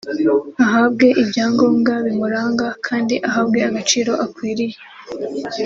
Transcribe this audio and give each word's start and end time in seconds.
ahabwe 0.65 1.07
ibyangombwa 1.21 1.93
bimuranga 2.05 2.67
kandi 2.87 3.15
ahabwe 3.29 3.59
agaciro 3.69 4.11
akwiriye 4.25 4.77